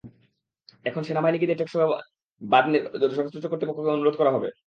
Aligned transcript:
এখন 0.85 1.01
সেনাবাহিনীকে 1.03 1.47
দিয়ে 1.47 1.59
টেকসই 1.59 1.79
বাঁধ 2.41 2.65
নির্মাণের 2.65 3.01
জন্য 3.01 3.13
সংশ্লিষ্ট 3.15 3.47
কর্তৃপক্ষকে 3.49 3.93
অনুরোধ 3.93 4.15
করা 4.17 4.31
হবে। 4.35 4.49